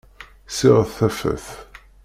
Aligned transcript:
Ssiɣet 0.51 0.89
tafat! 0.97 1.47